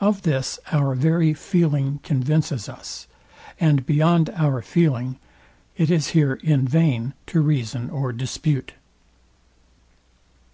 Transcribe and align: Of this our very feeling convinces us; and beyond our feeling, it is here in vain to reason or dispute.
Of 0.00 0.22
this 0.22 0.58
our 0.72 0.94
very 0.94 1.34
feeling 1.34 2.00
convinces 2.02 2.66
us; 2.66 3.06
and 3.60 3.84
beyond 3.84 4.30
our 4.30 4.62
feeling, 4.62 5.18
it 5.76 5.90
is 5.90 6.08
here 6.16 6.40
in 6.42 6.66
vain 6.66 7.12
to 7.26 7.42
reason 7.42 7.90
or 7.90 8.10
dispute. 8.14 8.72